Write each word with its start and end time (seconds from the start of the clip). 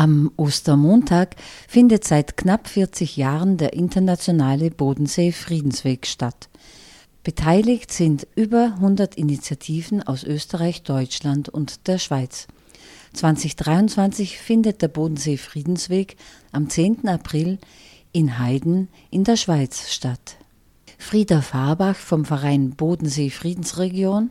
Am 0.00 0.32
Ostermontag 0.38 1.36
findet 1.68 2.04
seit 2.04 2.38
knapp 2.38 2.68
40 2.68 3.18
Jahren 3.18 3.58
der 3.58 3.74
internationale 3.74 4.70
Bodensee-Friedensweg 4.70 6.06
statt. 6.06 6.48
Beteiligt 7.22 7.92
sind 7.92 8.26
über 8.34 8.76
100 8.76 9.16
Initiativen 9.16 10.02
aus 10.02 10.24
Österreich, 10.24 10.84
Deutschland 10.84 11.50
und 11.50 11.86
der 11.86 11.98
Schweiz. 11.98 12.46
2023 13.12 14.38
findet 14.38 14.80
der 14.80 14.88
Bodensee-Friedensweg 14.88 16.16
am 16.50 16.70
10. 16.70 17.06
April 17.06 17.58
in 18.12 18.38
Heiden 18.38 18.88
in 19.10 19.24
der 19.24 19.36
Schweiz 19.36 19.90
statt. 19.92 20.38
Frieda 20.96 21.42
Farbach 21.42 21.96
vom 21.96 22.24
Verein 22.24 22.70
Bodensee 22.70 23.28
Friedensregion 23.28 24.30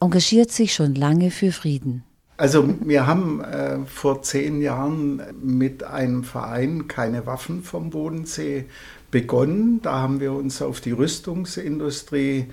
engagiert 0.00 0.50
sich 0.50 0.72
schon 0.72 0.94
lange 0.94 1.30
für 1.30 1.52
Frieden. 1.52 2.04
Also 2.40 2.74
wir 2.80 3.06
haben 3.06 3.44
äh, 3.44 3.80
vor 3.84 4.22
zehn 4.22 4.62
Jahren 4.62 5.20
mit 5.42 5.84
einem 5.84 6.24
Verein 6.24 6.88
keine 6.88 7.26
Waffen 7.26 7.62
vom 7.62 7.90
Bodensee 7.90 8.64
begonnen. 9.10 9.80
Da 9.82 10.00
haben 10.00 10.20
wir 10.20 10.32
uns 10.32 10.62
auf 10.62 10.80
die 10.80 10.92
Rüstungsindustrie 10.92 12.46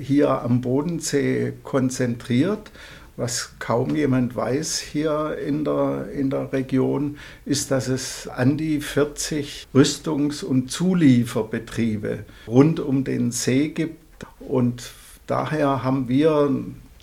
hier 0.00 0.42
am 0.42 0.60
Bodensee 0.60 1.52
konzentriert. 1.62 2.72
Was 3.16 3.52
kaum 3.60 3.94
jemand 3.94 4.34
weiß 4.34 4.80
hier 4.80 5.38
in 5.38 5.64
der, 5.64 6.08
in 6.12 6.30
der 6.30 6.52
Region, 6.52 7.16
ist, 7.44 7.70
dass 7.70 7.86
es 7.86 8.26
an 8.26 8.56
die 8.56 8.80
40 8.80 9.68
Rüstungs- 9.72 10.42
und 10.42 10.72
Zulieferbetriebe 10.72 12.24
rund 12.48 12.80
um 12.80 13.04
den 13.04 13.30
See 13.30 13.68
gibt. 13.68 14.26
Und 14.40 14.90
daher 15.28 15.84
haben 15.84 16.08
wir 16.08 16.50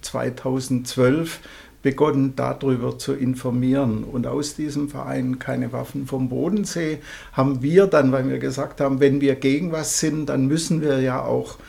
2012 0.02 1.40
begonnen, 1.86 2.34
darüber 2.36 2.98
zu 2.98 3.14
informieren. 3.14 4.04
Und 4.04 4.26
aus 4.26 4.56
diesem 4.56 4.90
Verein 4.90 5.38
Keine 5.38 5.72
Waffen 5.72 6.08
vom 6.08 6.30
Bodensee 6.30 6.98
haben 7.32 7.62
wir 7.62 7.86
dann, 7.86 8.12
weil 8.12 8.28
wir 8.28 8.40
gesagt 8.40 8.82
haben, 8.82 9.00
wenn 9.00 9.22
wir 9.22 9.36
gegen 9.36 9.72
was 9.72 10.00
sind, 10.00 10.30
dann 10.30 10.48
müssen 10.48 10.82
wir 10.82 11.00
ja 11.00 11.22
auch 11.22 11.60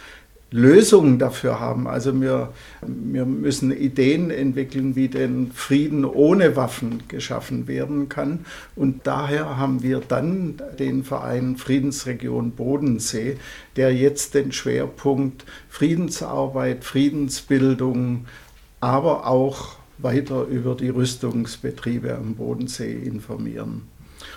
Lösungen 0.51 1.19
dafür 1.19 1.61
haben. 1.61 1.87
Also 1.87 2.19
wir, 2.19 2.55
wir 2.81 3.27
müssen 3.27 3.77
Ideen 3.77 4.31
entwickeln, 4.31 4.97
wie 4.97 5.09
den 5.09 5.53
Frieden 5.53 6.07
ohne 6.07 6.57
Waffen 6.57 7.03
geschaffen 7.09 7.69
werden 7.69 8.09
kann. 8.09 8.47
Und 8.75 9.07
daher 9.07 9.59
haben 9.59 9.83
wir 9.83 10.01
dann 10.01 10.63
den 10.79 11.05
Verein 11.05 11.59
Friedensregion 11.59 12.53
Bodensee, 12.53 13.37
der 13.77 13.95
jetzt 13.95 14.33
den 14.33 14.51
Schwerpunkt 14.51 15.45
Friedensarbeit, 15.69 16.85
Friedensbildung, 16.85 18.25
aber 18.81 19.27
auch 19.27 19.77
weiter 19.99 20.45
über 20.45 20.75
die 20.75 20.89
Rüstungsbetriebe 20.89 22.15
am 22.15 22.35
Bodensee 22.35 22.93
informieren. 22.93 23.83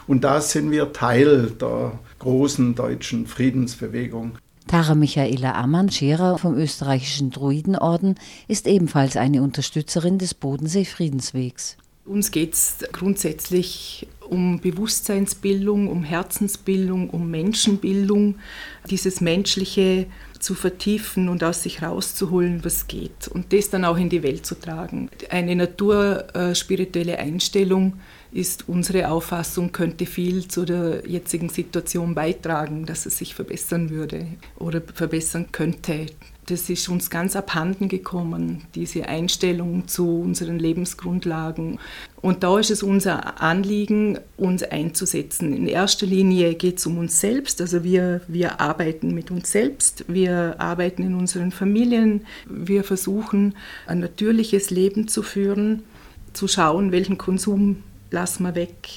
Und 0.08 0.24
da 0.24 0.42
sind 0.42 0.72
wir 0.72 0.94
Teil 0.94 1.52
der 1.52 2.00
großen 2.20 2.76
deutschen 2.76 3.28
Friedensbewegung. 3.28 4.38
Tara 4.68 4.94
Michaela 4.94 5.56
Ammann-Scherer 5.56 6.38
vom 6.38 6.56
österreichischen 6.56 7.32
Druidenorden 7.32 8.16
ist 8.48 8.68
ebenfalls 8.68 9.18
eine 9.18 9.42
Unterstützerin 9.42 10.20
des 10.20 10.36
Bodensee-Friedenswegs. 10.36 11.78
Uns 12.06 12.32
geht 12.32 12.54
es 12.54 12.78
grundsätzlich 12.92 14.08
um 14.30 14.60
Bewusstseinsbildung, 14.60 15.88
um 15.88 16.04
Herzensbildung, 16.04 17.10
um 17.10 17.30
Menschenbildung, 17.32 18.36
dieses 18.90 19.22
menschliche 19.22 20.06
zu 20.40 20.56
vertiefen 20.56 21.30
und 21.30 21.44
aus 21.44 21.64
sich 21.64 21.82
rauszuholen, 21.82 22.64
was 22.64 22.88
geht 22.88 23.28
und 23.28 23.52
das 23.54 23.70
dann 23.70 23.86
auch 23.86 23.98
in 23.98 24.10
die 24.10 24.24
Welt 24.24 24.46
zu 24.46 24.56
tragen. 24.56 25.10
Eine 25.30 25.56
naturspirituelle 25.56 27.20
Einstellung 27.20 28.00
ist 28.32 28.70
unsere 28.70 29.10
Auffassung, 29.10 29.72
könnte 29.72 30.06
viel 30.06 30.48
zu 30.48 30.66
der 30.66 31.08
jetzigen 31.08 31.50
Situation 31.50 32.16
beitragen, 32.16 32.86
dass 32.86 33.06
es 33.06 33.18
sich 33.18 33.34
verbessern 33.36 33.90
würde 33.90 34.28
oder 34.58 34.82
verbessern 34.82 35.48
könnte 35.52 36.08
das 36.50 36.70
ist 36.70 36.90
uns 36.90 37.10
ganz 37.10 37.36
abhanden 37.36 37.88
gekommen, 37.90 38.64
diese 38.74 39.08
Einstellung 39.08 39.88
zu 39.88 40.22
unseren 40.22 40.58
Lebensgrundlagen. 40.58 41.80
Und 42.22 42.44
da 42.44 42.60
ist 42.60 42.72
es 42.72 42.82
unser 42.82 43.42
Anliegen, 43.42 44.20
uns 44.36 44.64
einzusetzen. 44.64 45.54
In 45.54 45.68
erster 45.68 46.06
Linie 46.06 46.56
geht 46.56 46.80
es 46.80 46.86
um 46.86 46.98
uns 46.98 47.20
selbst, 47.20 47.62
also 47.62 47.84
wir, 47.84 48.22
wir 48.28 48.60
arbeiten 48.60 49.14
mit 49.14 49.32
uns 49.32 49.52
selbst, 49.52 50.06
wir 50.08 50.56
arbeiten 50.60 51.04
in 51.04 51.16
unseren 51.16 51.52
Familien, 51.52 52.26
wir 52.48 52.84
versuchen 52.84 53.56
ein 53.86 54.00
natürliches 54.00 54.70
Leben 54.70 55.08
zu 55.08 55.22
führen, 55.22 55.84
zu 56.34 56.48
schauen, 56.48 56.92
welchen 56.92 57.18
Konsum 57.18 57.84
lassen 58.12 58.44
wir 58.44 58.56
weg. 58.56 58.90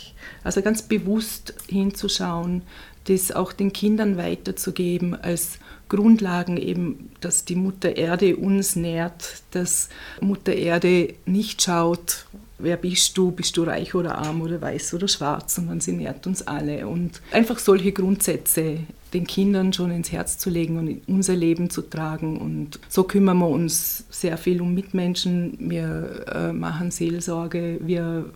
Also 0.45 0.63
ganz 0.63 0.83
bewusst 0.83 1.55
hinzuschauen, 1.69 2.63
das 3.05 3.33
auch 3.33 3.53
den 3.53 3.73
Kindern 3.73 4.17
weiterzugeben 4.17 5.15
als 5.15 5.59
Grundlagen 5.93 6.57
eben, 6.57 7.11
dass 7.21 7.45
die 7.45 7.55
Mutter 7.55 7.97
Erde 7.97 8.37
uns 8.37 8.77
nährt, 8.77 9.43
dass 9.51 9.91
Mutter 10.23 10.55
Erde 10.55 11.13
nicht 11.27 11.61
schaut, 11.61 12.25
wer 12.59 12.79
bist 12.79 13.19
du, 13.19 13.31
bist 13.31 13.57
du 13.59 13.65
reich 13.65 13.95
oder 13.95 14.17
arm 14.17 14.41
oder 14.41 14.61
weiß 14.61 14.95
oder 14.95 15.07
schwarz, 15.07 15.57
sondern 15.57 15.81
sie 15.81 15.93
nährt 15.93 16.27
uns 16.27 16.47
alle. 16.47 16.87
Und 16.87 17.21
einfach 17.31 17.59
solche 17.59 17.93
Grundsätze 17.93 18.79
den 19.13 19.27
Kindern 19.27 19.75
schon 19.75 19.91
ins 19.91 20.11
Herz 20.13 20.39
zu 20.39 20.49
legen 20.49 20.79
und 20.79 20.89
in 20.89 21.03
unser 21.07 21.37
Leben 21.37 21.69
zu 21.69 21.83
tragen. 21.83 22.39
Und 22.39 22.81
so 22.89 23.05
kümmern 23.05 23.39
wir 23.39 23.49
uns 23.49 24.05
sehr 24.09 24.39
viel 24.39 24.63
um 24.63 24.73
Mitmenschen. 24.73 25.59
Wir 25.59 26.25
äh, 26.35 26.53
machen 26.55 26.91
Seelsorge. 26.91 27.79
Wir 27.83 28.31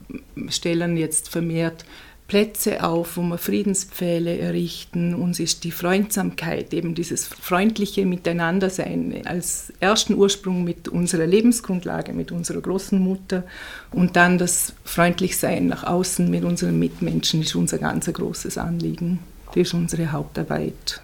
stellen 0.48 0.98
jetzt 0.98 1.30
vermehrt 1.30 1.86
Plätze 2.28 2.82
auf, 2.82 3.16
wo 3.16 3.22
wir 3.22 3.38
Friedenspfähle 3.38 4.38
errichten. 4.38 5.14
Uns 5.14 5.38
ist 5.38 5.62
die 5.62 5.70
Freundsamkeit, 5.70 6.75
eben 6.75 6.94
dieses 6.94 7.26
freundliche 7.26 8.04
Miteinandersein 8.04 9.22
als 9.26 9.72
ersten 9.78 10.14
Ursprung 10.14 10.65
mit 10.65 10.88
unserer 10.88 11.26
Lebensgrundlage, 11.26 12.12
mit 12.12 12.32
unserer 12.32 12.60
großen 12.60 12.98
Mutter 12.98 13.44
und 13.92 14.16
dann 14.16 14.38
das 14.38 14.72
Freundlichsein 14.84 15.69
nach 15.69 15.84
außen 15.84 16.28
mit 16.28 16.44
unseren 16.44 16.78
Mitmenschen 16.78 17.42
ist 17.42 17.54
unser 17.54 17.78
ganz 17.78 18.06
großes 18.06 18.59
Anliegen. 18.59 19.20
Das 19.47 19.56
ist 19.69 19.75
unsere 19.75 20.10
Hauptarbeit. 20.10 21.03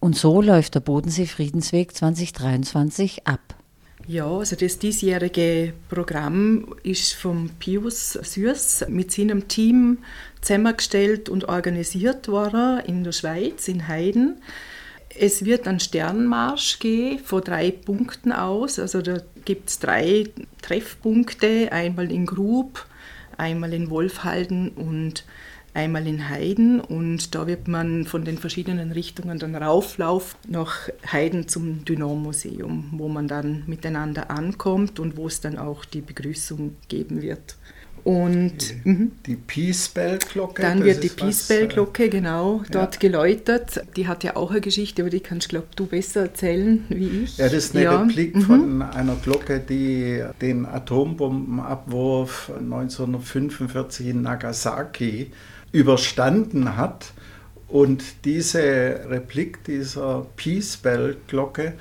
Und 0.00 0.16
so 0.16 0.40
läuft 0.40 0.74
der 0.74 0.80
Bodensee 0.80 1.26
Friedensweg 1.26 1.94
2023 1.94 3.26
ab. 3.26 3.54
Ja, 4.08 4.26
also 4.26 4.56
das 4.56 4.78
diesjährige 4.78 5.74
Programm 5.88 6.74
ist 6.82 7.14
vom 7.14 7.50
Pius 7.60 8.12
Süß 8.14 8.86
mit 8.88 9.12
seinem 9.12 9.46
Team 9.46 9.98
zusammengestellt 10.40 11.28
und 11.28 11.44
organisiert 11.48 12.26
worden 12.26 12.80
in 12.84 13.04
der 13.04 13.12
Schweiz, 13.12 13.68
in 13.68 13.86
Heiden. 13.86 14.42
Es 15.16 15.44
wird 15.44 15.68
einen 15.68 15.78
Sternmarsch 15.78 16.80
gehen 16.80 17.20
von 17.20 17.42
drei 17.42 17.70
Punkten 17.70 18.32
aus. 18.32 18.80
Also 18.80 19.02
da 19.02 19.18
gibt 19.44 19.70
es 19.70 19.78
drei 19.78 20.24
Treffpunkte, 20.62 21.70
einmal 21.70 22.10
in 22.10 22.26
Grub, 22.26 22.86
einmal 23.36 23.72
in 23.72 23.88
Wolfhalden 23.88 24.70
und 24.70 25.24
einmal 25.74 26.06
in 26.06 26.28
Heiden 26.28 26.80
und 26.80 27.34
da 27.34 27.46
wird 27.46 27.66
man 27.68 28.04
von 28.04 28.24
den 28.24 28.38
verschiedenen 28.38 28.92
Richtungen 28.92 29.38
dann 29.38 29.54
rauflaufen 29.54 30.38
nach 30.48 30.88
Heiden 31.10 31.48
zum 31.48 31.84
Dynon-Museum, 31.84 32.90
wo 32.92 33.08
man 33.08 33.28
dann 33.28 33.64
miteinander 33.66 34.30
ankommt 34.30 35.00
und 35.00 35.16
wo 35.16 35.26
es 35.26 35.40
dann 35.40 35.58
auch 35.58 35.84
die 35.84 36.02
Begrüßung 36.02 36.76
geben 36.88 37.22
wird. 37.22 37.56
Und 38.04 38.84
die, 38.84 38.88
mhm. 38.88 39.12
die 39.26 39.36
Peace 39.36 39.88
Bell 39.88 40.18
Glocke. 40.18 40.62
Dann 40.62 40.82
wird 40.82 41.04
die 41.04 41.08
Peace 41.08 41.46
Bell 41.46 41.68
Glocke 41.68 42.08
genau 42.08 42.62
dort 42.70 42.94
ja. 42.94 43.00
geläutet. 43.00 43.84
Die 43.96 44.08
hat 44.08 44.24
ja 44.24 44.34
auch 44.34 44.50
eine 44.50 44.60
Geschichte, 44.60 45.02
aber 45.02 45.10
die 45.10 45.20
kannst 45.20 45.50
glaube 45.50 45.68
du 45.76 45.86
besser 45.86 46.22
erzählen 46.22 46.84
wie 46.88 47.22
ich. 47.24 47.36
Ja, 47.38 47.44
das 47.44 47.66
ist 47.66 47.76
eine 47.76 47.84
ja. 47.84 48.00
Replik 48.00 48.34
mhm. 48.34 48.42
von 48.42 48.82
einer 48.82 49.14
Glocke, 49.16 49.60
die 49.60 50.24
den 50.40 50.66
Atombombenabwurf 50.66 52.50
1945 52.58 54.08
in 54.08 54.22
Nagasaki 54.22 55.30
überstanden 55.70 56.76
hat. 56.76 57.12
Und 57.68 58.02
diese 58.24 59.00
Replik 59.08 59.64
dieser 59.64 60.26
Peace 60.36 60.76
Bell 60.76 61.16
Glocke, 61.28 61.74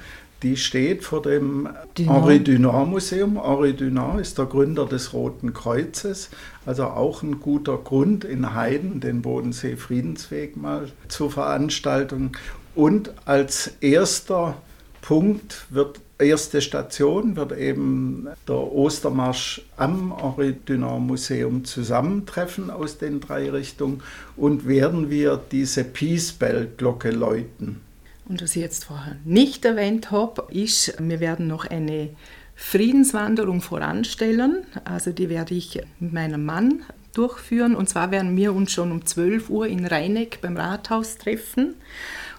die 0.43 0.57
steht 0.57 1.03
vor 1.03 1.21
dem 1.21 1.69
Dunant. 1.95 2.15
Henri 2.15 2.43
Dunant 2.43 2.89
Museum. 2.89 3.41
Henri 3.43 3.73
Dunant 3.73 4.19
ist 4.19 4.37
der 4.37 4.45
Gründer 4.45 4.85
des 4.85 5.13
Roten 5.13 5.53
Kreuzes, 5.53 6.29
also 6.65 6.85
auch 6.85 7.21
ein 7.23 7.39
guter 7.39 7.77
Grund 7.77 8.23
in 8.23 8.53
Heiden, 8.53 8.99
den 8.99 9.21
Bodensee 9.21 9.75
Friedensweg 9.75 10.57
mal 10.57 10.91
zu 11.07 11.29
veranstalten. 11.29 12.31
Und 12.75 13.13
als 13.25 13.73
erster 13.81 14.55
Punkt 15.01 15.65
wird 15.69 15.99
erste 16.21 16.61
Station 16.61 17.35
wird 17.35 17.51
eben 17.57 18.27
der 18.47 18.55
Ostermarsch 18.55 19.63
am 19.77 20.15
Henri 20.15 20.55
Dunant 20.65 21.07
Museum 21.07 21.65
zusammentreffen 21.65 22.69
aus 22.69 22.97
den 22.97 23.19
drei 23.19 23.49
Richtungen 23.49 24.03
und 24.37 24.67
werden 24.67 25.09
wir 25.09 25.39
diese 25.51 25.83
Peace 25.83 26.31
Bell 26.31 26.69
Glocke 26.77 27.11
läuten. 27.11 27.81
Und 28.25 28.41
was 28.41 28.55
ich 28.55 28.61
jetzt 28.61 28.85
vorher 28.85 29.17
nicht 29.25 29.65
erwähnt 29.65 30.11
habe, 30.11 30.47
ist, 30.51 30.95
wir 30.99 31.19
werden 31.19 31.47
noch 31.47 31.65
eine 31.65 32.09
Friedenswanderung 32.55 33.61
voranstellen. 33.61 34.65
Also 34.85 35.11
die 35.11 35.29
werde 35.29 35.55
ich 35.55 35.81
mit 35.99 36.13
meinem 36.13 36.45
Mann 36.45 36.83
durchführen. 37.13 37.75
Und 37.75 37.89
zwar 37.89 38.11
werden 38.11 38.37
wir 38.37 38.53
uns 38.53 38.71
schon 38.71 38.91
um 38.91 39.05
12 39.05 39.49
Uhr 39.49 39.67
in 39.67 39.85
Rheineck 39.85 40.39
beim 40.41 40.57
Rathaus 40.57 41.17
treffen 41.17 41.75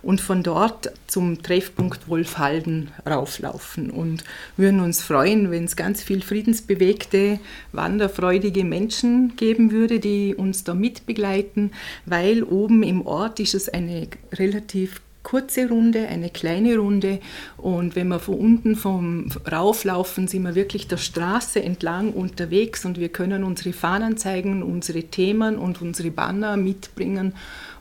und 0.02 0.20
von 0.20 0.42
dort 0.42 0.92
zum 1.06 1.42
Treffpunkt 1.42 2.08
Wolfhalden 2.08 2.90
rauflaufen 3.08 3.90
und 3.90 4.24
würden 4.56 4.80
uns 4.80 5.02
freuen, 5.02 5.50
wenn 5.50 5.64
es 5.64 5.76
ganz 5.76 6.02
viel 6.02 6.22
friedensbewegte, 6.22 7.38
wanderfreudige 7.72 8.64
Menschen 8.64 9.36
geben 9.36 9.70
würde, 9.70 10.00
die 10.00 10.34
uns 10.34 10.64
da 10.64 10.74
mitbegleiten, 10.74 11.72
weil 12.04 12.42
oben 12.42 12.82
im 12.82 13.06
Ort 13.06 13.38
ist 13.38 13.54
es 13.54 13.68
eine 13.68 14.08
relativ 14.32 15.00
kurze 15.22 15.68
Runde, 15.68 16.08
eine 16.08 16.30
kleine 16.30 16.76
Runde. 16.76 17.20
Und 17.56 17.96
wenn 17.96 18.08
wir 18.08 18.18
von 18.18 18.34
unten 18.34 18.76
vom 18.76 19.28
Rauflaufen, 19.50 20.28
sind 20.28 20.42
wir 20.42 20.54
wirklich 20.54 20.88
der 20.88 20.96
Straße 20.96 21.62
entlang 21.62 22.12
unterwegs 22.12 22.84
und 22.84 22.98
wir 22.98 23.08
können 23.08 23.44
unsere 23.44 23.72
Fahnen 23.72 24.16
zeigen, 24.16 24.62
unsere 24.62 25.04
Themen 25.04 25.56
und 25.56 25.80
unsere 25.80 26.10
Banner 26.10 26.56
mitbringen 26.56 27.34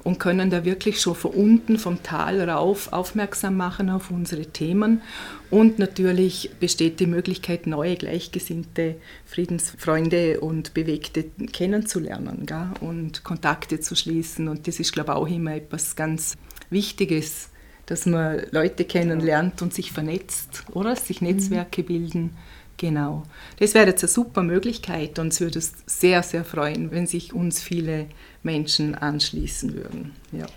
und 0.04 0.20
können 0.20 0.50
da 0.50 0.66
wirklich 0.66 1.00
schon 1.00 1.16
von 1.16 1.32
unten 1.32 1.78
vom 1.78 2.02
Tal 2.04 2.50
rauf 2.50 2.92
aufmerksam 2.92 3.58
machen 3.58 3.90
auf 3.90 4.10
unsere 4.10 4.46
Themen. 4.46 5.02
Und 5.50 5.80
natürlich 5.80 6.52
besteht 6.60 7.00
die 7.00 7.08
Möglichkeit, 7.08 7.68
neue 7.68 7.96
Gleichgesinnte, 7.96 8.96
Friedensfreunde 9.26 10.40
und 10.40 10.74
Bewegte 10.74 11.26
kennenzulernen 11.52 12.46
gell? 12.46 12.70
und 12.80 13.24
Kontakte 13.24 13.80
zu 13.80 13.96
schließen. 13.96 14.48
Und 14.48 14.68
das 14.68 14.80
ist, 14.80 14.92
glaube 14.92 15.12
ich, 15.12 15.18
auch 15.18 15.28
immer 15.28 15.56
etwas 15.56 15.96
ganz 15.96 16.38
Wichtiges, 16.70 17.50
dass 17.86 18.06
man 18.06 18.42
Leute 18.52 18.86
kennenlernt 18.86 19.62
und 19.62 19.74
sich 19.74 19.92
vernetzt, 19.92 20.64
oder? 20.72 20.96
Sich 20.96 21.22
Netzwerke 21.22 21.84
bilden. 21.84 22.32
Genau. 22.82 23.22
Das 23.60 23.76
wäre 23.76 23.86
jetzt 23.86 24.04
eine 24.04 24.10
super 24.10 24.42
Möglichkeit 24.42 25.20
und 25.20 25.28
es 25.28 25.40
würde 25.40 25.60
uns 25.60 25.72
sehr, 25.86 26.24
sehr 26.24 26.44
freuen, 26.44 26.90
wenn 26.90 27.06
sich 27.06 27.32
uns 27.32 27.62
viele 27.62 28.08
Menschen 28.42 28.96
anschließen 28.96 29.76
würden. 29.76 30.16
Ja. 30.32 30.48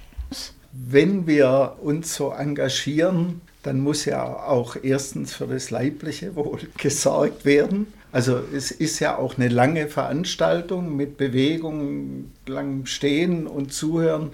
Wenn 0.72 1.26
wir 1.26 1.76
uns 1.82 2.14
so 2.14 2.30
engagieren, 2.30 3.42
dann 3.62 3.78
muss 3.80 4.06
ja 4.06 4.24
auch 4.24 4.74
erstens 4.82 5.34
für 5.34 5.46
das 5.46 5.70
leibliche 5.70 6.34
Wohl 6.34 6.60
gesorgt 6.78 7.44
werden. 7.44 7.88
Also 8.10 8.40
es 8.54 8.70
ist 8.70 9.00
ja 9.00 9.18
auch 9.18 9.36
eine 9.36 9.48
lange 9.48 9.88
Veranstaltung 9.88 10.96
mit 10.96 11.18
Bewegung, 11.18 12.30
langem 12.46 12.86
Stehen 12.86 13.46
und 13.46 13.74
Zuhören. 13.74 14.30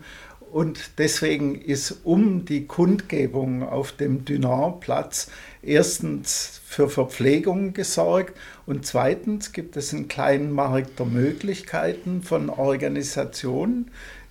Und 0.52 0.98
deswegen 0.98 1.60
ist 1.60 2.00
um 2.04 2.44
die 2.44 2.66
Kundgebung 2.66 3.64
auf 3.64 3.90
dem 3.90 4.24
Dunant-Platz 4.24 5.28
erstens 5.62 6.60
für 6.64 6.88
Verpflegung 6.88 7.72
gesorgt 7.72 8.36
und 8.66 8.86
zweitens 8.86 9.52
gibt 9.52 9.76
es 9.76 9.92
einen 9.92 10.08
kleinen 10.08 10.52
Markt 10.52 10.98
der 10.98 11.06
Möglichkeiten 11.06 12.22
von 12.22 12.48
Organisationen, 12.48 13.90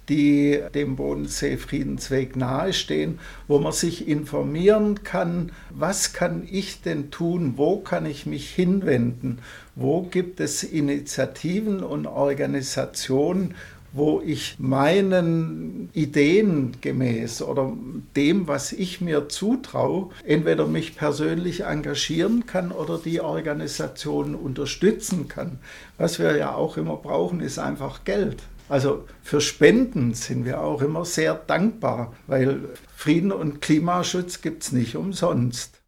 die 0.10 0.60
dem 0.74 0.96
Bodensee 0.96 1.58
Friedensweg 1.58 2.36
nahestehen, 2.36 3.20
wo 3.48 3.60
man 3.60 3.72
sich 3.72 4.08
informieren 4.08 5.04
kann, 5.04 5.52
was 5.70 6.14
kann 6.14 6.48
ich 6.50 6.81
denn 6.81 7.12
tun, 7.12 7.54
wo 7.58 7.80
kann 7.80 8.08
ich 8.08 8.26
mich 8.26 8.50
hinwenden, 8.50 9.40
wo 9.76 10.02
gibt 10.02 10.40
es 10.40 10.64
Initiativen 10.64 11.84
und 11.84 12.08
Organisationen, 12.08 13.54
wo 13.91 14.21
ich 14.24 14.56
meinen 14.59 15.89
Ideen 15.94 16.77
gemäß 16.81 17.41
oder 17.41 17.74
dem, 18.15 18.47
was 18.47 18.71
ich 18.71 19.01
mir 19.01 19.30
zutraue, 19.30 20.09
entweder 20.25 20.68
mich 20.68 20.95
persönlich 20.95 21.63
engagieren 21.65 22.45
kann 22.45 22.71
oder 22.71 22.97
die 22.97 23.21
Organisation 23.21 24.36
unterstützen 24.36 25.27
kann. 25.27 25.59
Was 25.97 26.19
wir 26.19 26.38
ja 26.38 26.53
auch 26.53 26.77
immer 26.77 26.97
brauchen, 26.97 27.41
ist 27.41 27.59
einfach 27.59 28.03
Geld. 28.03 28.44
Also 28.69 29.06
für 29.24 29.41
Spenden 29.41 30.13
sind 30.13 30.45
wir 30.45 30.62
auch 30.62 30.81
immer 30.81 31.03
sehr 31.03 31.33
dankbar, 31.33 32.13
weil 32.27 32.69
Frieden 32.95 33.31
und 33.31 33.62
Klimaschutz 33.62 34.42
gibt 34.42 34.63
es 34.63 34.71
nicht 34.71 34.95
umsonst. 34.95 35.80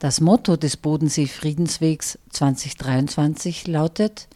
Das 0.00 0.20
Motto 0.20 0.56
des 0.56 0.76
Bodensee 0.76 1.26
Friedenswegs 1.26 2.18
2023 2.30 3.66
lautet 3.66 4.28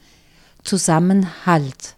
Zusammenhalt. 0.63 1.95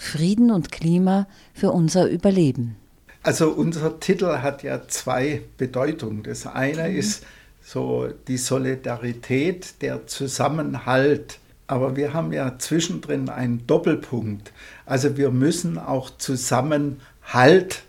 Frieden 0.00 0.50
und 0.50 0.72
Klima 0.72 1.26
für 1.52 1.72
unser 1.72 2.08
Überleben? 2.08 2.76
Also 3.22 3.50
unser 3.50 4.00
Titel 4.00 4.38
hat 4.38 4.62
ja 4.62 4.88
zwei 4.88 5.42
Bedeutungen. 5.58 6.22
Das 6.22 6.46
eine 6.46 6.88
mhm. 6.88 6.96
ist 6.96 7.26
so 7.60 8.08
die 8.26 8.38
Solidarität, 8.38 9.82
der 9.82 10.06
Zusammenhalt. 10.06 11.38
Aber 11.66 11.96
wir 11.96 12.14
haben 12.14 12.32
ja 12.32 12.58
zwischendrin 12.58 13.28
einen 13.28 13.66
Doppelpunkt. 13.66 14.52
Also 14.86 15.18
wir 15.18 15.30
müssen 15.30 15.76
auch 15.78 16.08
Zusammenhalt 16.16 17.82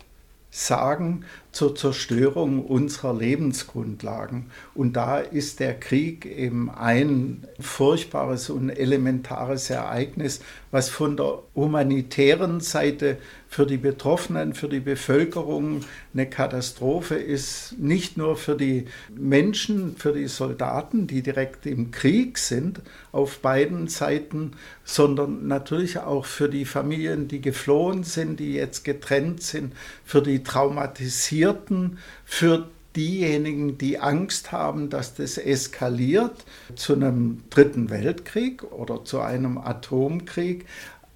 sagen 0.50 1.24
zur 1.52 1.76
Zerstörung 1.76 2.64
unserer 2.64 3.14
Lebensgrundlagen. 3.14 4.46
Und 4.74 4.96
da 4.96 5.18
ist 5.18 5.60
der 5.60 5.78
Krieg 5.78 6.24
eben 6.24 6.70
ein 6.70 7.46
furchtbares 7.60 8.50
und 8.50 8.70
elementares 8.70 9.68
Ereignis, 9.68 10.40
was 10.70 10.88
von 10.88 11.18
der 11.18 11.42
humanitären 11.54 12.60
Seite 12.60 13.18
für 13.46 13.66
die 13.66 13.76
Betroffenen, 13.76 14.54
für 14.54 14.70
die 14.70 14.80
Bevölkerung 14.80 15.82
eine 16.14 16.26
Katastrophe 16.26 17.16
ist, 17.16 17.74
nicht 17.78 18.16
nur 18.16 18.36
für 18.36 18.56
die 18.56 18.86
Menschen, 19.14 19.94
für 19.96 20.14
die 20.14 20.28
Soldaten, 20.28 21.06
die 21.06 21.20
direkt 21.20 21.66
im 21.66 21.90
Krieg 21.90 22.38
sind, 22.38 22.80
auf 23.12 23.40
beiden 23.40 23.88
Seiten, 23.88 24.52
sondern 24.84 25.46
natürlich 25.48 25.98
auch 25.98 26.24
für 26.24 26.48
die 26.48 26.64
Familien, 26.64 27.28
die 27.28 27.42
geflohen 27.42 28.04
sind, 28.04 28.40
die 28.40 28.54
jetzt 28.54 28.84
getrennt 28.84 29.42
sind, 29.42 29.74
für 30.06 30.22
die 30.22 30.42
Traumatisierten, 31.42 31.98
für 32.24 32.68
diejenigen, 32.94 33.78
die 33.78 33.98
Angst 33.98 34.52
haben, 34.52 34.90
dass 34.90 35.14
das 35.14 35.38
eskaliert 35.38 36.44
zu 36.74 36.94
einem 36.94 37.42
dritten 37.50 37.90
Weltkrieg 37.90 38.62
oder 38.64 39.04
zu 39.04 39.20
einem 39.20 39.58
Atomkrieg. 39.58 40.66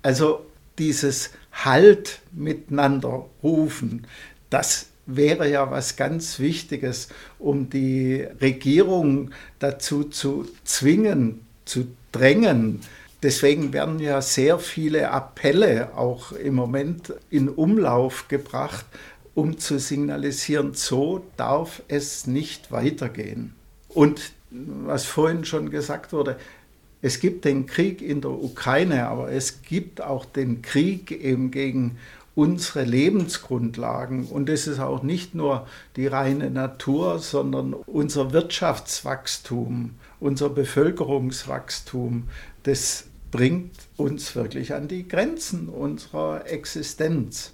Also 0.02 0.46
dieses 0.78 1.30
Halt 1.52 2.20
miteinander 2.32 3.26
rufen, 3.42 4.06
das 4.50 4.86
wäre 5.06 5.48
ja 5.48 5.70
was 5.70 5.96
ganz 5.96 6.38
Wichtiges, 6.40 7.08
um 7.38 7.70
die 7.70 8.26
Regierung 8.40 9.30
dazu 9.58 10.04
zu 10.04 10.48
zwingen, 10.64 11.46
zu 11.64 11.86
drängen. 12.12 12.80
Deswegen 13.22 13.72
werden 13.72 13.98
ja 13.98 14.20
sehr 14.20 14.58
viele 14.58 15.10
Appelle 15.10 15.96
auch 15.96 16.32
im 16.32 16.54
Moment 16.54 17.14
in 17.30 17.48
Umlauf 17.48 18.28
gebracht, 18.28 18.84
um 19.36 19.58
zu 19.58 19.78
signalisieren, 19.78 20.72
so 20.72 21.22
darf 21.36 21.82
es 21.88 22.26
nicht 22.26 22.72
weitergehen. 22.72 23.54
Und 23.88 24.32
was 24.50 25.04
vorhin 25.04 25.44
schon 25.44 25.70
gesagt 25.70 26.12
wurde, 26.14 26.38
es 27.02 27.20
gibt 27.20 27.44
den 27.44 27.66
Krieg 27.66 28.00
in 28.00 28.22
der 28.22 28.30
Ukraine, 28.30 29.06
aber 29.08 29.30
es 29.30 29.60
gibt 29.60 30.00
auch 30.00 30.24
den 30.24 30.62
Krieg 30.62 31.10
eben 31.10 31.50
gegen 31.50 31.98
unsere 32.34 32.84
Lebensgrundlagen. 32.84 34.24
Und 34.26 34.48
es 34.48 34.66
ist 34.66 34.80
auch 34.80 35.02
nicht 35.02 35.34
nur 35.34 35.66
die 35.96 36.06
reine 36.06 36.50
Natur, 36.50 37.18
sondern 37.18 37.74
unser 37.74 38.32
Wirtschaftswachstum, 38.32 39.96
unser 40.18 40.48
Bevölkerungswachstum, 40.48 42.24
das 42.62 43.04
bringt 43.30 43.76
uns 43.98 44.34
wirklich 44.34 44.72
an 44.72 44.88
die 44.88 45.06
Grenzen 45.06 45.68
unserer 45.68 46.46
Existenz. 46.50 47.52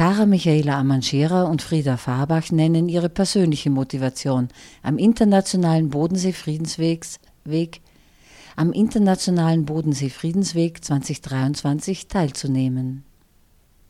Tara 0.00 0.24
Michaela 0.24 0.78
Amanschera 0.78 1.42
und 1.42 1.60
Frieda 1.60 1.98
Farbach 1.98 2.50
nennen 2.50 2.88
ihre 2.88 3.10
persönliche 3.10 3.68
Motivation, 3.68 4.48
am 4.82 4.96
internationalen 4.96 5.90
Bodensee-Friedensweg 5.90 7.82
am 8.56 8.72
Internationalen 8.72 9.66
Bodensee-Friedensweg 9.66 10.82
2023 10.82 12.08
teilzunehmen. 12.08 13.04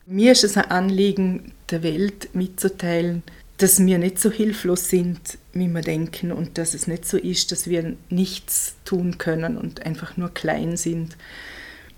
Mir 0.04 0.32
ist 0.32 0.42
es 0.42 0.56
ein 0.56 0.68
Anliegen, 0.72 1.52
der 1.70 1.84
Welt 1.84 2.30
mitzuteilen, 2.34 3.22
dass 3.58 3.78
wir 3.78 3.98
nicht 3.98 4.18
so 4.18 4.32
hilflos 4.32 4.88
sind, 4.88 5.38
wie 5.52 5.68
wir 5.68 5.82
denken 5.82 6.32
und 6.32 6.58
dass 6.58 6.74
es 6.74 6.88
nicht 6.88 7.06
so 7.06 7.18
ist, 7.18 7.52
dass 7.52 7.68
wir 7.68 7.94
nichts 8.08 8.74
tun 8.84 9.18
können 9.18 9.56
und 9.56 9.86
einfach 9.86 10.16
nur 10.16 10.30
klein 10.34 10.76
sind. 10.76 11.16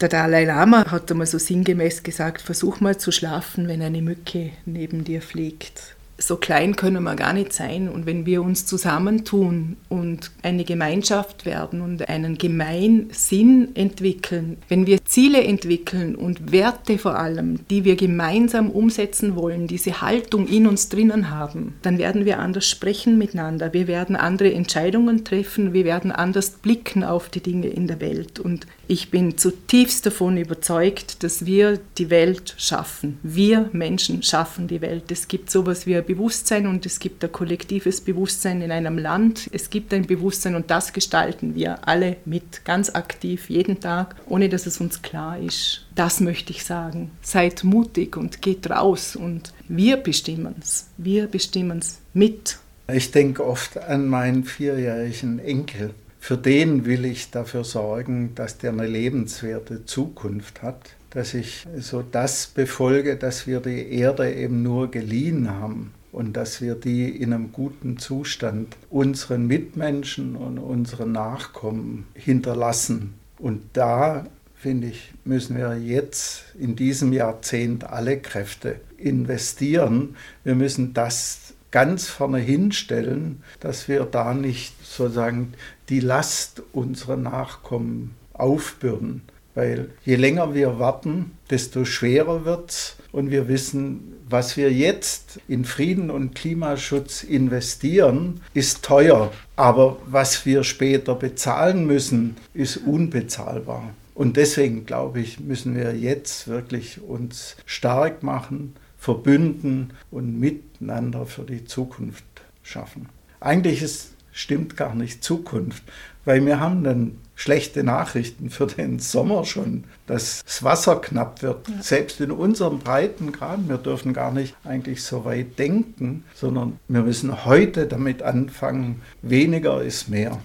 Der 0.03 0.09
Dalai 0.09 0.47
Lama 0.47 0.91
hat 0.91 1.13
einmal 1.13 1.29
so 1.29 1.39
sinngemäß 1.39 2.03
gesagt, 2.03 2.43
versuch 2.43 2.81
mal 2.81 2.99
zu 2.99 3.13
schlafen, 3.13 3.69
wenn 3.69 3.83
eine 3.83 4.03
Mücke 4.03 4.51
neben 4.65 5.05
dir 5.05 5.23
fliegt. 5.23 5.95
So 6.23 6.37
klein 6.37 6.77
können 6.77 7.03
wir 7.03 7.17
gar 7.17 7.33
nicht 7.33 7.53
sein. 7.53 7.89
Und 7.89 8.07
wenn 8.07 8.27
wir 8.27 8.43
uns 8.43 8.65
zusammentun 8.65 9.77
und 9.89 10.31
eine 10.43 10.65
Gemeinschaft 10.65 11.45
werden 11.45 11.81
und 11.81 12.09
einen 12.09 12.39
Gemeinsinn 12.39 13.75
entwickeln, 13.75 14.59
wenn 14.69 14.87
wir 14.87 15.05
Ziele 15.05 15.43
entwickeln 15.43 16.15
und 16.15 16.53
Werte 16.53 16.99
vor 16.99 17.19
allem, 17.19 17.67
die 17.69 17.85
wir 17.85 17.97
gemeinsam 17.97 18.71
umsetzen 18.71 19.37
wollen, 19.37 19.67
diese 19.67 20.01
Haltung 20.01 20.47
in 20.47 20.67
uns 20.67 20.89
drinnen 20.89 21.31
haben, 21.31 21.75
dann 21.83 21.99
werden 21.99 22.25
wir 22.25 22.39
anders 22.39 22.69
sprechen 22.69 23.19
miteinander. 23.19 23.73
Wir 23.73 23.89
werden 23.89 24.17
andere 24.17 24.53
Entscheidungen 24.53 25.25
treffen. 25.25 25.73
Wir 25.73 25.85
werden 25.85 26.13
anders 26.13 26.51
blicken 26.51 27.05
auf 27.05 27.29
die 27.29 27.41
Dinge 27.41 27.69
in 27.69 27.87
der 27.89 28.01
Welt. 28.01 28.39
Und 28.39 28.67
ich 28.87 29.11
bin 29.11 29.39
zutiefst 29.39 30.07
davon 30.07 30.37
überzeugt, 30.37 31.23
dass 31.23 31.47
wir 31.47 31.81
die 31.99 32.11
Welt 32.11 32.55
schaffen. 32.59 33.19
Wir 33.23 33.69
Menschen 33.73 34.23
schaffen 34.23 34.69
die 34.69 34.81
Welt. 34.81 35.11
Es 35.11 35.29
gibt 35.29 35.51
sowas 35.51 35.87
wie 35.87 35.97
ein 35.97 36.05
Bewusstsein 36.15 36.67
und 36.67 36.85
es 36.85 36.99
gibt 36.99 37.25
ein 37.25 37.33
kollektives 37.33 38.03
Bewusstsein 38.03 38.61
in 38.61 38.71
einem 38.71 38.99
Land. 38.99 39.49
Es 39.51 39.71
gibt 39.71 39.95
ein 39.95 40.07
Bewusstsein 40.07 40.55
und 40.55 40.71
das 40.71 40.93
gestalten 40.93 41.55
wir 41.55 41.89
alle 41.89 42.17
mit, 42.27 42.67
ganz 42.67 42.91
aktiv, 42.91 43.49
jeden 43.49 43.81
Tag, 43.81 44.17
ohne 44.27 44.51
dass 44.51 44.67
es 44.67 44.79
uns 44.79 45.01
klar 45.01 45.39
ist. 45.39 45.87
Das 45.95 46.21
möchte 46.21 46.53
ich 46.53 46.65
sagen. 46.65 47.13
Seid 47.23 47.65
mutig 47.65 48.19
und 48.19 48.43
geht 48.43 48.69
raus 48.69 49.17
und 49.17 49.55
wir 49.69 49.97
bestimmen 49.97 50.57
es. 50.61 50.89
Wir 50.99 51.29
bestimmen 51.29 51.79
es 51.79 52.01
mit. 52.13 52.59
Ich 52.93 53.11
denke 53.11 53.47
oft 53.47 53.79
an 53.79 54.07
meinen 54.07 54.45
vierjährigen 54.45 55.39
Enkel 55.39 55.95
für 56.21 56.37
den 56.37 56.85
will 56.85 57.05
ich 57.05 57.33
dafür 57.33 57.65
sorgen, 57.65 58.37
dass 58.37 58.57
der 58.57 58.71
eine 58.71 58.87
lebenswerte 58.87 59.87
Zukunft 59.87 60.63
hat, 60.63 60.91
dass 61.11 61.35
ich 61.35 61.67
so 61.81 62.01
das 62.01 62.47
befolge, 62.47 63.17
dass 63.17 63.49
wir 63.49 63.59
die 63.59 63.93
Erde 63.93 64.33
eben 64.33 64.63
nur 64.63 64.89
geliehen 64.89 65.51
haben 65.51 65.93
und 66.13 66.35
dass 66.35 66.61
wir 66.61 66.75
die 66.75 67.09
in 67.09 67.33
einem 67.33 67.53
guten 67.53 67.99
Zustand 67.99 68.77
unseren 68.91 69.47
Mitmenschen 69.47 70.37
und 70.37 70.59
unseren 70.59 71.13
Nachkommen 71.13 72.07
hinterlassen. 72.15 73.15
Und 73.39 73.63
da, 73.73 74.27
finde 74.55 74.89
ich, 74.89 75.13
müssen 75.25 75.57
wir 75.57 75.77
jetzt 75.77 76.45
in 76.59 76.77
diesem 76.77 77.13
Jahrzehnt 77.13 77.85
alle 77.85 78.19
Kräfte 78.19 78.77
investieren. 78.99 80.17
Wir 80.45 80.55
müssen 80.55 80.95
das 80.95 81.55
ganz 81.73 82.07
vorne 82.07 82.39
hinstellen, 82.39 83.43
dass 83.59 83.89
wir 83.89 84.05
da 84.05 84.35
nicht 84.35 84.75
sozusagen 84.87 85.55
die 85.89 86.01
Last 86.01 86.63
unserer 86.73 87.17
Nachkommen 87.17 88.15
aufbürden. 88.35 89.23
Weil 89.55 89.91
je 90.05 90.17
länger 90.17 90.55
wir 90.55 90.79
warten, 90.79 91.33
desto 91.51 91.85
schwerer 91.85 92.45
wird 92.45 92.71
es. 92.71 92.97
Und 93.13 93.31
wir 93.31 93.49
wissen, 93.49 94.15
was 94.29 94.57
wir 94.57 94.73
jetzt 94.73 95.41
in 95.47 95.67
Frieden 95.67 96.11
und 96.11 96.35
Klimaschutz 96.35 97.23
investieren, 97.23 98.41
ist 98.55 98.83
teuer. 98.83 99.31
Aber 99.57 99.99
was 100.07 100.47
wir 100.47 100.65
später 100.65 101.15
bezahlen 101.15 101.87
müssen, 101.87 102.37
ist 102.55 102.79
unbezahlbar. 102.79 103.91
Und 104.15 104.37
deswegen, 104.37 104.87
glaube 104.87 105.21
ich, 105.21 105.41
müssen 105.41 105.75
wir 105.77 105.95
jetzt 105.95 106.49
wirklich 106.49 107.03
uns 107.03 107.57
stark 107.67 108.23
machen, 108.23 108.75
verbünden 108.97 109.93
und 110.11 110.39
miteinander 110.39 111.27
für 111.27 111.43
die 111.43 111.65
Zukunft 111.65 112.25
schaffen. 112.63 113.09
Eigentlich 113.41 113.83
ist 113.83 114.13
stimmt 114.33 114.77
gar 114.77 114.95
nicht 114.95 115.23
Zukunft, 115.23 115.85
weil 116.25 116.45
wir 116.45 116.59
haben 116.59 116.83
dann 116.83 117.19
schlechte 117.43 117.83
Nachrichten 117.83 118.51
für 118.51 118.69
den 118.69 119.01
Sommer 119.01 119.45
schon, 119.45 119.83
dass 120.07 120.45
das 120.45 120.63
Wasser 120.63 121.01
knapp 121.01 121.43
wird. 121.43 121.69
Ja. 121.69 121.83
Selbst 121.83 122.21
in 122.21 122.31
unserem 122.31 122.79
Breitengrad, 122.79 123.69
wir 123.69 123.79
dürfen 123.79 124.13
gar 124.13 124.31
nicht 124.31 124.55
eigentlich 124.63 125.03
so 125.03 125.25
weit 125.25 125.59
denken, 125.59 126.23
sondern 126.35 126.79
wir 126.87 127.03
müssen 127.03 127.45
heute 127.45 127.89
damit 127.89 128.23
anfangen, 128.23 129.03
weniger 129.23 129.83
ist 129.83 130.09
mehr. 130.09 130.39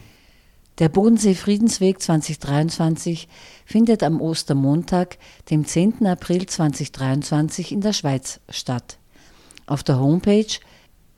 Der 0.79 0.89
Bodensee 0.89 1.35
Friedensweg 1.35 2.01
2023 2.01 3.27
findet 3.65 4.01
am 4.01 4.19
Ostermontag, 4.19 5.19
dem 5.51 5.65
10. 5.65 6.07
April 6.07 6.47
2023 6.47 7.71
in 7.71 7.81
der 7.81 7.93
Schweiz 7.93 8.39
statt. 8.49 8.97
Auf 9.67 9.83
der 9.83 9.99
Homepage 9.99 10.47